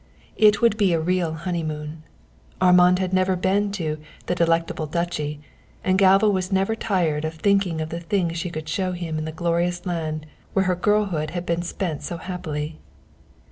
It 0.35 0.61
would 0.63 0.77
be 0.77 0.93
a 0.93 0.99
real 0.99 1.33
honeymoon. 1.33 2.01
Armand 2.59 2.97
had 2.97 3.13
never 3.13 3.35
been 3.35 3.71
in 3.71 4.03
the 4.25 4.33
"Delectable 4.33 4.87
Duchy," 4.87 5.41
and 5.83 5.99
Galva 5.99 6.27
was 6.27 6.51
never 6.51 6.73
tired 6.75 7.23
of 7.23 7.35
thinking 7.35 7.79
of 7.81 7.89
the 7.89 7.99
things 7.99 8.39
she 8.39 8.49
could 8.49 8.67
show 8.67 8.93
him 8.93 9.19
in 9.19 9.25
the 9.25 9.31
glorious 9.31 9.85
land 9.85 10.25
where 10.53 10.65
her 10.65 10.73
girlhood 10.75 11.29
had 11.37 11.45
been 11.45 11.61
spent 11.61 12.01
so 12.01 12.17
happily. 12.17 12.79